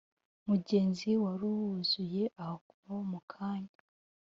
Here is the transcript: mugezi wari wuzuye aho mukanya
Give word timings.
mugezi 0.45 1.09
wari 1.23 1.47
wuzuye 1.55 2.23
aho 2.45 2.93
mukanya 3.11 3.77